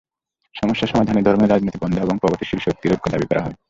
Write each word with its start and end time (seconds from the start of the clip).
সমস্যা 0.55 0.87
সমাধানে 0.87 1.21
ধর্মের 1.21 1.51
রাজনীতি 1.51 1.77
বন্ধ 1.81 1.95
এবং 1.99 2.15
প্রগতিশীল 2.17 2.59
শক্তির 2.59 2.93
ঐক্য 2.93 3.07
দাবি 3.11 3.25
করা 3.27 3.41
হয়। 3.41 3.55